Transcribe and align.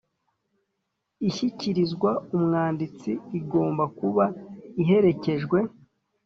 Ishyikirizwa 1.27 2.11
umwanditsi 2.35 3.11
igomba 3.39 3.83
kuba 3.97 4.25
iherekejwe 4.81 5.59